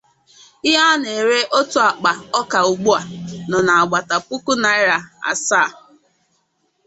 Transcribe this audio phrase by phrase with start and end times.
[0.69, 3.01] Ihe a na-ere otu akpa ọka ugbu a
[3.49, 4.97] nọ n’agbata puku naịra
[5.31, 5.69] asaa